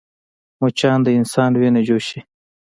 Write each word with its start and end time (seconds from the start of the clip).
مچان 0.59 0.99
د 1.05 1.07
انسان 1.19 1.51
وینه 1.59 1.81
چوشي 1.87 2.19